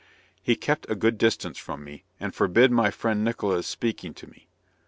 He 0.41 0.55
kept 0.55 0.85
at 0.87 0.93
a 0.93 0.95
good 0.95 1.19
distance 1.19 1.59
from 1.59 1.83
me, 1.83 2.05
and 2.19 2.33
forbid 2.33 2.71
my 2.71 2.89
friend 2.89 3.23
Nickola's 3.23 3.67
speaking 3.67 4.15
to 4.15 4.25
me. 4.25 4.47